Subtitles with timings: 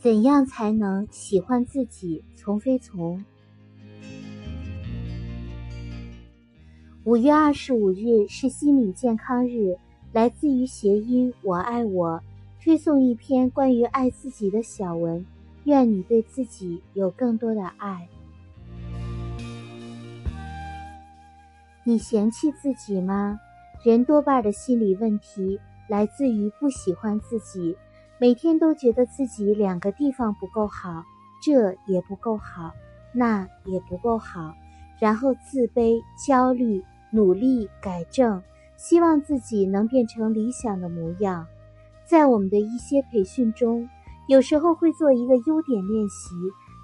[0.00, 2.24] 怎样才能喜欢自己？
[2.34, 3.22] 从非从。
[7.04, 9.76] 五月二十五日是心理健康日，
[10.14, 12.22] 来自于谐音“我爱我”，
[12.64, 15.26] 推送一篇关于爱自己的小文。
[15.64, 18.08] 愿你对自己有更多的爱。
[21.84, 23.38] 你嫌弃自己吗？
[23.84, 27.76] 人多半的心理问题来自于不喜欢自己，
[28.20, 31.04] 每天都觉得自己两个地方不够好，
[31.42, 32.70] 这也不够好，
[33.14, 34.52] 那也不够好，
[35.00, 38.42] 然后自卑、焦虑，努力改正，
[38.76, 41.46] 希望自己能变成理想的模样。
[42.04, 43.88] 在我们的一些培训中，
[44.28, 46.34] 有时候会做一个优点练习，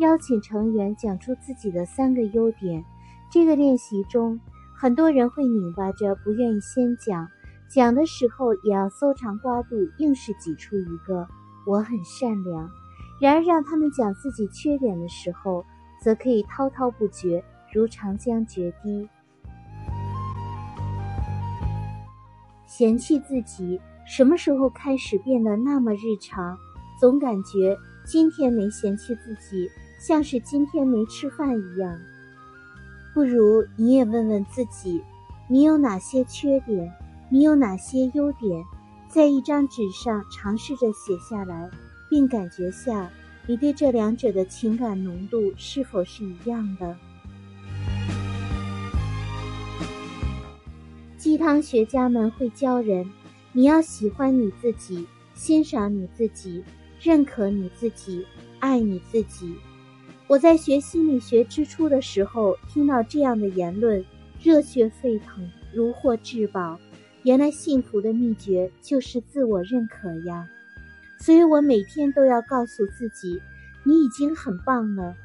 [0.00, 2.82] 邀请成员讲出自己的三个优点。
[3.30, 4.40] 这个练习中。
[4.80, 7.26] 很多人会拧巴着不愿意先讲，
[7.68, 11.28] 讲的时候也要搜肠刮肚，硬是挤出一个
[11.66, 12.70] “我很善良”。
[13.20, 15.66] 然而让他们讲自己缺点的时候，
[16.02, 19.08] 则可以滔滔不绝，如长江决堤。
[22.66, 26.56] 嫌弃自己什么时候开始变得那么日常？
[26.98, 29.68] 总感觉今天没嫌弃自己，
[30.00, 32.00] 像是今天没吃饭一样。
[33.12, 35.02] 不如你也问问自己，
[35.48, 36.92] 你有哪些缺点，
[37.30, 38.64] 你有哪些优点，
[39.06, 41.68] 在一张纸上尝试着写下来，
[42.08, 43.10] 并感觉下
[43.46, 46.96] 你对这两者的情感浓度是否是一样的。
[51.18, 53.06] 鸡汤学家们会教人，
[53.52, 56.64] 你要喜欢你自己，欣赏你自己，
[56.98, 58.24] 认可你自己，
[58.58, 59.54] 爱你自己。
[60.28, 64.02] 我在学心理学之初的时候，听到这样的言论，
[64.42, 66.78] 热血沸腾，如获至宝。
[67.24, 70.48] 原来幸福的秘诀就是自我认可呀！
[71.18, 73.42] 所以我每天都要告诉自己，
[73.82, 75.16] 你已经很棒了。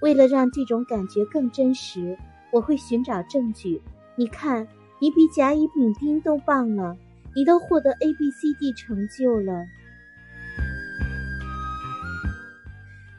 [0.00, 2.16] 为了让这种感觉更真实，
[2.50, 3.80] 我会寻找证据。
[4.16, 4.66] 你看，
[5.00, 6.96] 你比甲乙丙丁都棒了，
[7.34, 9.66] 你都获得 A B C D 成就了。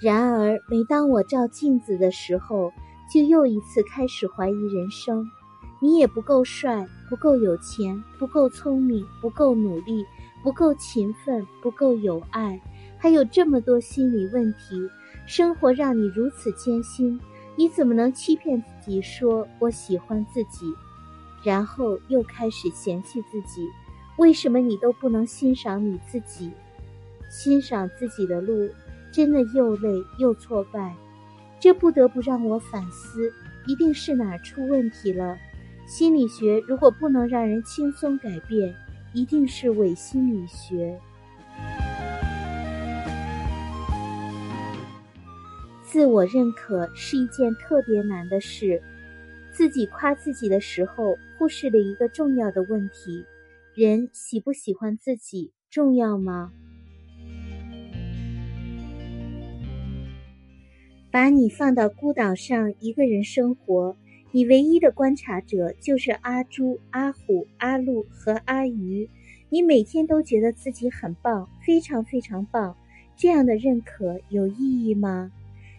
[0.00, 2.72] 然而，每当我照镜子的时候，
[3.12, 5.26] 就又一次开始怀疑人生。
[5.80, 10.02] 你也不够帅，不够有钱，不够聪明，不够努力，
[10.42, 12.58] 不够勤奋，不够有爱，
[12.96, 14.88] 还有这么多心理问题。
[15.26, 17.20] 生活让你如此艰辛，
[17.54, 20.64] 你怎么能欺骗自己说我喜欢自己，
[21.44, 23.68] 然后又开始嫌弃自己？
[24.16, 26.50] 为什么你都不能欣赏你自己？
[27.28, 28.70] 欣赏自己的路。
[29.12, 30.96] 真的又累又挫败，
[31.60, 33.30] 这不得不让我反思，
[33.66, 35.36] 一定是哪出问题了。
[35.86, 38.74] 心理学如果不能让人轻松改变，
[39.12, 40.98] 一定是伪心理学。
[45.84, 48.82] 自我认可是一件特别难的事，
[49.52, 53.26] 自己夸自己的时候，忽视了一个重要的问题：
[53.74, 56.52] 人喜不喜欢自己重要吗？
[61.10, 63.94] 把你放到孤岛上一个人生活，
[64.34, 69.08] 你唯一的观察者就是阿朱、阿虎、阿鹿和阿鱼。
[69.50, 72.74] 你每天都觉得自己很棒，非常非常棒。
[73.14, 75.30] 这样的认可有意义吗？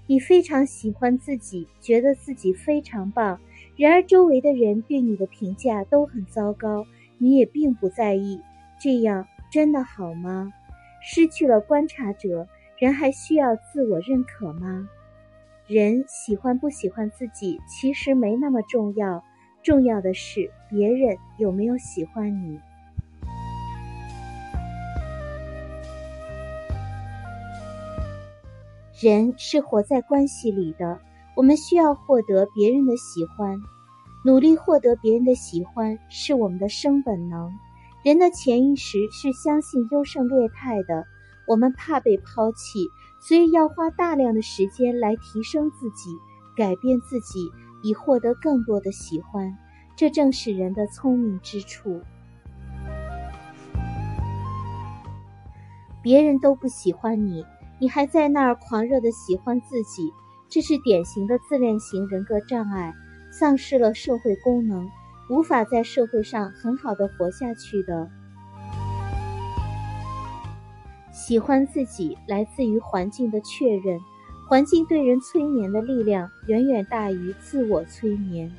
[0.06, 3.40] 你非常喜欢自己，觉得自己非常棒，
[3.76, 6.86] 然而周围的人对你的评价都很糟糕，
[7.18, 8.40] 你也并不在意。
[8.80, 10.54] 这样真的好吗？
[11.02, 12.48] 失去了观察者，
[12.78, 14.88] 人还需要自我认可吗？
[15.74, 19.24] 人喜欢不喜欢自己，其实没那么重要，
[19.64, 22.60] 重要的是别人有没有喜欢你。
[29.02, 31.02] 人是活在关系里的，
[31.36, 33.58] 我们需要获得别人的喜欢，
[34.24, 37.52] 努力获得别人的喜欢是我们的生本能。
[38.04, 41.04] 人的潜意识是相信优胜劣汰的，
[41.48, 42.88] 我们怕被抛弃。
[43.26, 46.10] 所以要花大量的时间来提升自己，
[46.58, 47.50] 改变自己，
[47.82, 49.58] 以获得更多的喜欢。
[49.96, 52.02] 这正是人的聪明之处。
[56.02, 57.46] 别人都不喜欢你，
[57.80, 60.12] 你还在那儿狂热的喜欢自己，
[60.50, 62.94] 这是典型的自恋型人格障碍，
[63.32, 64.90] 丧失了社会功能，
[65.30, 68.10] 无法在社会上很好的活下去的。
[71.26, 73.98] 喜欢自己来自于环境的确认，
[74.46, 78.52] 环境对人催眠的力量远远大于自我催眠。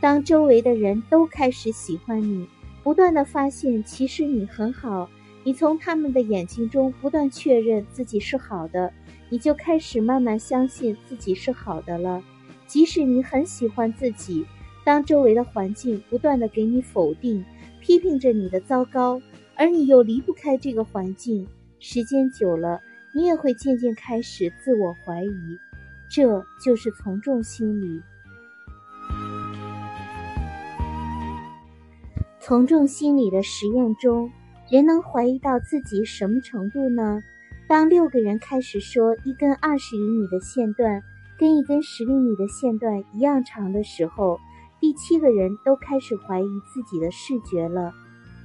[0.00, 2.48] 当周围的人都开始喜欢你，
[2.82, 5.06] 不断的发现其实你很好，
[5.44, 8.90] 你从他们的眼睛中不断确认自己是好的，
[9.28, 12.24] 你就开始慢慢相信自己是好的了。
[12.66, 14.46] 即使你很喜欢自己，
[14.82, 17.44] 当周围的环境不断的给你否定、
[17.86, 19.22] 批评着你的糟糕，
[19.54, 21.46] 而你又离不开这个环境，
[21.78, 22.80] 时间久了，
[23.14, 25.30] 你也会渐渐开始自我怀疑。
[26.10, 28.02] 这就是从众心理。
[32.40, 34.32] 从众心理的实验中，
[34.68, 37.22] 人能怀疑到自己什么程度呢？
[37.68, 41.00] 当六个人开始说一根二十厘米的线段。
[41.38, 44.40] 跟一根十厘米的线段一样长的时候，
[44.78, 47.92] 第七个人都开始怀疑自己的视觉了。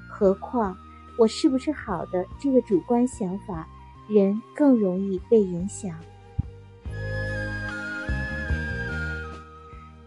[0.09, 0.75] 何况
[1.17, 3.67] 我是不是好的这个主观想法，
[4.07, 5.93] 人更容易被影响。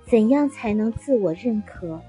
[0.07, 2.01] 怎样才能自我认可？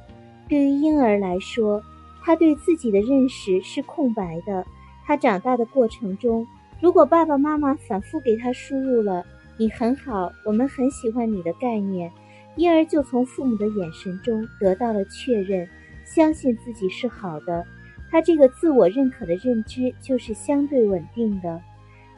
[0.47, 1.81] 对于婴儿来说，
[2.21, 4.65] 他对自己的认识是空白的。
[5.06, 6.47] 他长大的过程中，
[6.81, 9.25] 如果爸爸妈妈反复给他输入了。
[9.57, 12.11] 你很好，我们很喜欢你的概念，
[12.56, 15.68] 因而就从父母的眼神中得到了确认，
[16.06, 17.66] 相信自己是好的。
[18.10, 21.62] 他这个自我认可的认知就是相对稳定的。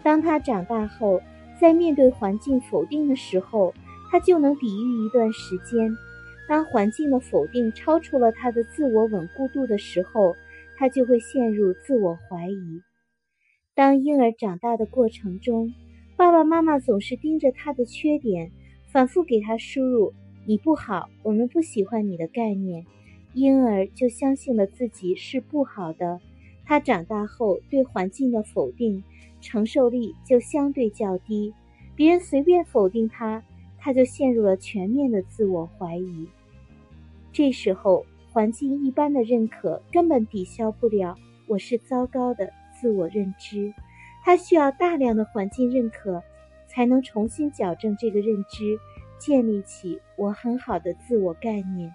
[0.04, 1.19] 当他长大后，
[1.60, 3.74] 在面对环境否定的时候，
[4.12, 5.92] 他就能抵御一段时间。
[6.48, 10.36] 当环境的否定超出了他的自我稳固度的时候，
[10.78, 12.81] 他就会陷入自我怀疑。
[13.74, 15.74] 当婴儿长大的过程中，
[16.16, 18.51] 爸爸妈妈总是盯着他的缺点，
[18.92, 20.13] 反复给他输入
[20.47, 22.85] “你不好，我们不喜欢你的概念”，
[23.35, 26.21] 婴儿就相信了自己是不好的。
[26.63, 29.03] 他长大后对环境的否定
[29.41, 31.53] 承受力就相对较低，
[31.97, 33.44] 别人随便否定他，
[33.77, 36.25] 他就陷入了全面的自我怀疑。
[37.33, 43.73] 这时候，环境一般的认可根本抵消不了“我是糟糕的”自我认知。
[44.23, 46.23] 他需要大量的环境认可，
[46.67, 48.77] 才能重新矫正这个认知，
[49.19, 51.93] 建立起我很好的自我概念。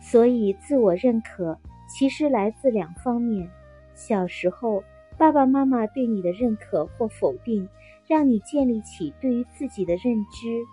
[0.00, 1.58] 所以，自我认可
[1.88, 3.48] 其实来自两方面：
[3.94, 4.82] 小时候，
[5.16, 7.68] 爸爸妈妈对你的认可或否定，
[8.08, 10.64] 让你建立起对于自己的认知；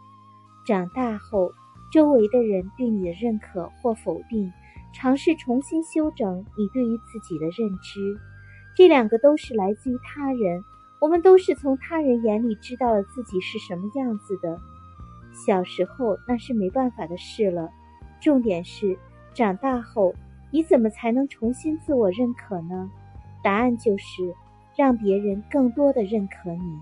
[0.65, 1.51] 长大后，
[1.91, 4.51] 周围的人对你的认可或否定。
[4.93, 8.17] 尝试重新修整你对于自己的认知，
[8.75, 10.63] 这两个都是来自于他人。
[10.99, 14.59] 我们都是从他人眼里知道了自己是什么样子的。
[15.45, 17.69] 小时候那是没办法的事了，
[18.19, 18.97] 重点是
[19.33, 20.13] 长大后
[20.51, 22.89] 你怎么才能重新自我认可呢？
[23.43, 24.33] 答案就是
[24.75, 26.79] 让别人更多的认可你。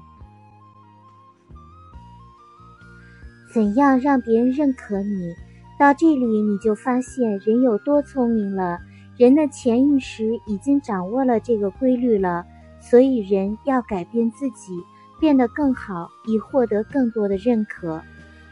[3.53, 5.33] 怎样让别人认可你？
[5.77, 8.79] 到这里，你就发现人有多聪明了。
[9.17, 12.45] 人的潜意识已经掌握了这个规律了，
[12.87, 14.79] 所以人要改变自己，
[15.19, 17.99] 变得更好，以获得更多的认可。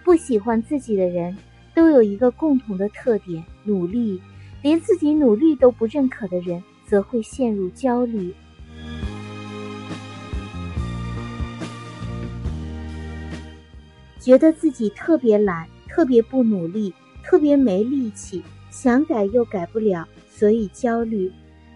[0.04, 1.38] 不喜欢自己的人，
[1.76, 4.20] 都有一个共同的特点：努力。
[4.64, 8.34] 连自己努力都不认可的人，则会陷入焦虑，
[14.20, 16.94] 觉得自己特别懒，特别不努力。
[17.25, 21.32] 特别没力气，想改又改不了，所以焦虑。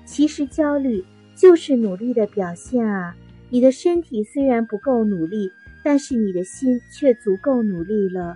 [0.06, 1.04] 其实焦虑
[1.38, 3.16] 就是努力的表现啊！
[3.52, 5.52] 你的身体虽然不够努力，
[5.84, 8.36] 但是你的心却足够努力了。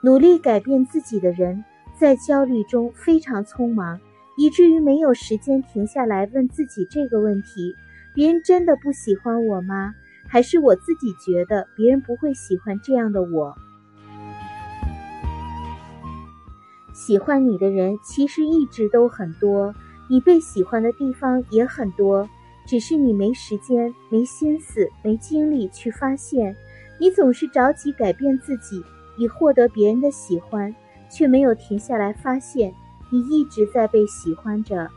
[0.00, 1.64] 努力改变自己的人，
[1.98, 3.98] 在焦虑中非常匆忙，
[4.36, 7.74] 以至于没有时间停下来问自己这个问题：
[8.14, 9.96] 别人真的不喜欢我吗？
[10.28, 13.56] 还是我自己觉得别人不会喜欢这样的我？
[16.94, 19.74] 喜欢你的人其实一直都很多，
[20.08, 22.28] 你被喜欢的地方也很多，
[22.66, 26.56] 只是你没时间、没心思、没精力去发现。
[26.98, 28.82] 你总是着急改变自己，
[29.18, 30.74] 以获得别人的喜欢，
[31.10, 32.72] 却没有停下来发现，
[33.10, 34.88] 你一直在被喜欢着。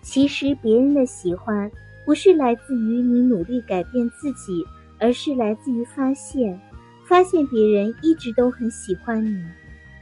[0.00, 1.70] 其实别人的喜欢
[2.04, 4.64] 不是来自于你努力改变自己，
[5.00, 6.58] 而是来自于发现。
[7.06, 9.44] 发现别人一直都很喜欢你，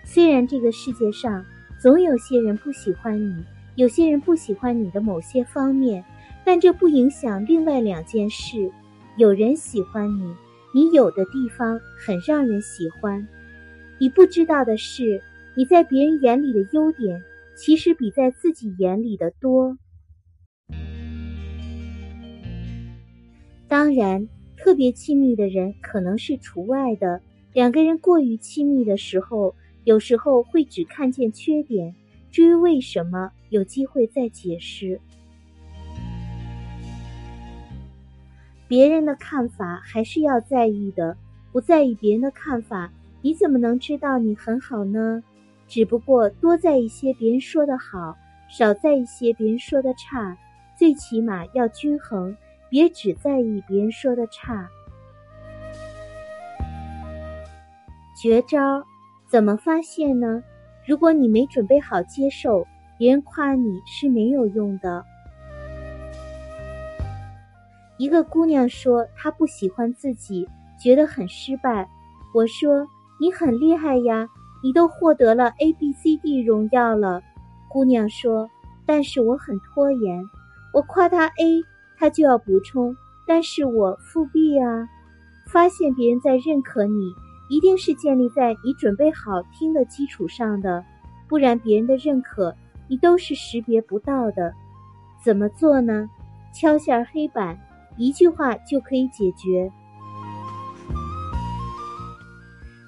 [0.05, 1.45] 虽然这个世界上
[1.83, 6.05] 总有些人不喜欢你，有些人不喜欢你的某些方面，
[6.45, 8.71] 但这不影响另外两件事：
[9.17, 10.33] 有人喜欢你，
[10.73, 13.27] 你有的地方很让人喜欢。
[13.99, 15.21] 你不知道的是，
[15.57, 17.21] 你在别人眼里的优点，
[17.57, 19.77] 其实比在自己眼里的多。
[23.67, 24.29] 当然。
[24.65, 27.21] 特别亲密的人可能是除外的，
[27.53, 31.95] 两个人过于亲密的时候，有时候会只看见缺点。
[32.31, 35.01] 至于为什么，有机会再解释。
[38.67, 41.17] 别人的看法还是要在意的，
[41.53, 45.23] 不在意别人的看法，你怎么能知道你很好呢？
[45.69, 48.17] 只不过多在意些别人说的好，
[48.49, 50.37] 少在意些别人说的差，
[50.79, 52.35] 最起码要均衡，
[52.71, 54.69] 别只在意别人说的差。
[58.17, 58.85] 绝招
[59.33, 60.43] 怎么发现呢？
[60.85, 62.67] 如果你没准备好接受，
[62.99, 65.03] 别人夸你是没有用的。
[67.97, 70.47] 一个姑娘说她不喜欢自己，
[70.79, 71.89] 觉得很失败。
[72.35, 72.87] 我说
[73.19, 74.29] 你很厉害呀，
[74.63, 77.23] 你都获得了 A B C D 荣耀了。
[77.71, 78.51] 姑娘说，
[78.85, 80.23] 但是我很拖延。
[80.75, 81.63] 我夸她 A，
[81.97, 82.95] 她就要补充，
[83.27, 84.87] 但是我复 B 啊。
[85.51, 87.15] 发现别人在认可你。
[87.53, 90.83] 一定是建立在你准备好听的基础上的，
[91.29, 92.57] 不然别人的认可
[92.89, 94.55] 你都是识别不到的。
[95.23, 96.09] 怎么做呢？
[96.55, 97.59] 敲下黑板，
[97.99, 99.71] 一句话就可以解决。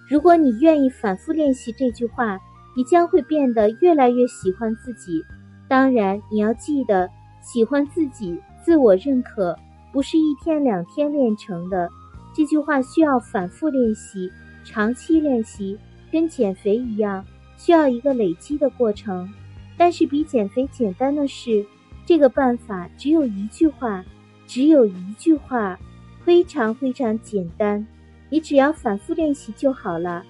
[0.09, 2.40] 如果你愿意反复练习这句话，
[2.75, 5.23] 你将会变得越来越喜欢自己。
[5.68, 7.11] 当然，你要记得，
[7.42, 9.54] 喜欢自己、自我认可
[9.92, 11.87] 不是一天两天练成的。
[12.35, 14.33] 这句话需要反复练习。
[14.64, 15.78] 长期练习
[16.11, 17.25] 跟减肥一样，
[17.56, 19.28] 需要一个累积的过程。
[19.76, 21.64] 但是比减肥简单的是，
[22.06, 24.04] 这个办法只有一句话，
[24.47, 25.78] 只有一句话，
[26.25, 27.87] 非常非常简单。
[28.30, 30.25] 你只要反复练习就好了。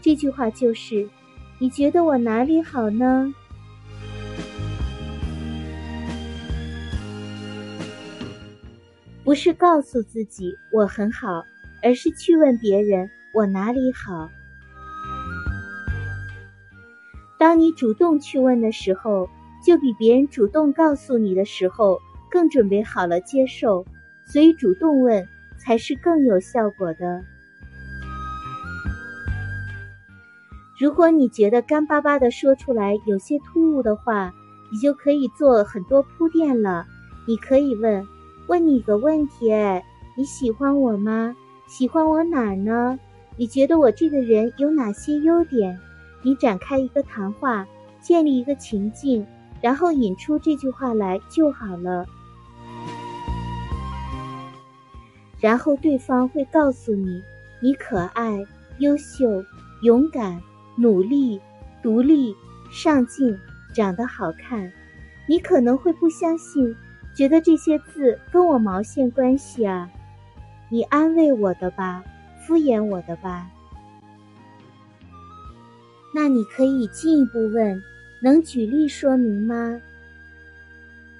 [0.00, 1.08] 这句话就是：
[1.58, 3.34] 你觉得我哪里好呢？
[9.24, 11.44] 不是告诉自己我很好，
[11.82, 13.08] 而是去问别人。
[13.34, 14.28] 我哪里好？
[17.38, 19.26] 当你主动去问的时候，
[19.64, 21.98] 就比别人主动告诉你的时候
[22.30, 23.86] 更准备好了接受，
[24.26, 27.24] 所以主动问才是更有效果的。
[30.78, 34.34] 如果你觉得干巴巴的说出来有些突兀的话，
[34.70, 36.84] 你就可以做很多铺垫了。
[37.26, 38.06] 你可以问：
[38.46, 39.82] 问你个问题，哎，
[40.18, 41.34] 你喜欢我吗？
[41.66, 42.98] 喜欢我哪儿呢？
[43.36, 45.78] 你觉得我这个人有哪些优点？
[46.22, 47.66] 你展开一个谈话，
[48.00, 49.26] 建立一个情境，
[49.60, 52.06] 然后引出这句话来就好了。
[55.40, 57.22] 然后对方会告诉你：
[57.60, 58.46] 你可爱、
[58.78, 59.44] 优秀、
[59.82, 60.40] 勇敢、
[60.76, 61.40] 努力、
[61.82, 62.36] 独立、
[62.70, 63.36] 上进、
[63.74, 64.72] 长得好看。
[65.26, 66.76] 你可能会不相信，
[67.16, 69.90] 觉得这些字跟我毛线关系啊？
[70.68, 72.04] 你安慰我的吧。
[72.46, 73.48] 敷衍我的吧，
[76.12, 77.80] 那你可以进一步问，
[78.20, 79.80] 能举例说明吗？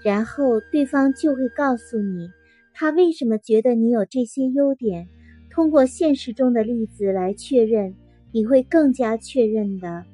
[0.03, 2.29] 然后对方就会告诉你，
[2.75, 5.07] 他为什么觉得你有这些优点。
[5.49, 7.95] 通过现实中的例子来确认，
[8.33, 10.05] 你会更加确认的。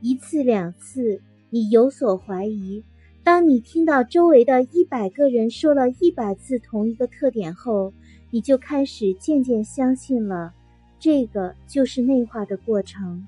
[0.00, 2.82] 一次两次，你有所怀疑。
[3.22, 7.92] 当你听到周围的一百个人说了一百次同一个特点后。
[8.30, 10.52] 你就开始渐渐相信了，
[10.98, 13.26] 这个就是内化的过程。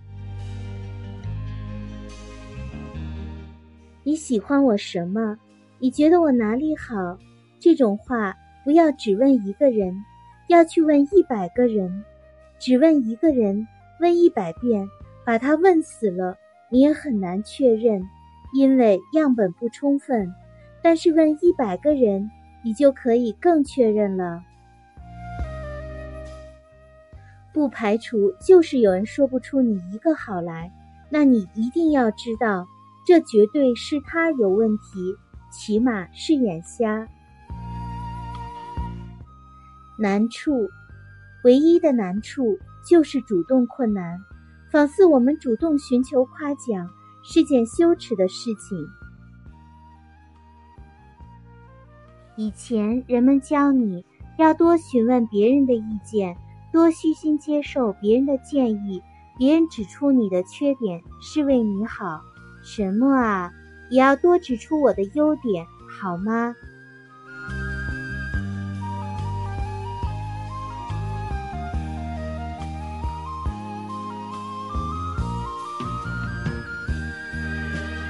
[4.03, 5.39] 你喜欢我什么？
[5.79, 7.19] 你觉得我哪里好？
[7.59, 9.95] 这种话不要只问一个人，
[10.49, 12.05] 要去问一百个人。
[12.59, 13.67] 只问一个人，
[14.01, 14.87] 问一百遍，
[15.25, 16.37] 把他问死了，
[16.71, 18.07] 你也很难确认，
[18.53, 20.31] 因为样本不充分。
[20.83, 22.31] 但是问一百个人，
[22.63, 24.43] 你就可以更确认了。
[27.53, 30.73] 不排除就是有人说不出你一个好来，
[31.11, 32.67] 那你一定要知道，
[33.05, 35.17] 这绝对是他有问题，
[35.51, 37.09] 起码是眼瞎。
[39.99, 40.69] 难处，
[41.45, 44.19] 唯一的难处就是主动困难，
[44.71, 46.89] 仿似我们主动寻求夸奖
[47.25, 48.87] 是件羞耻的事情。
[52.37, 54.05] 以前人们教你
[54.39, 56.37] 要多询问别人的意见。
[56.73, 59.03] 多虚心接受别人的建议，
[59.37, 62.21] 别人指出你的缺点是为你好。
[62.63, 63.51] 什么啊？
[63.91, 66.55] 也要多指出我的优点，好吗？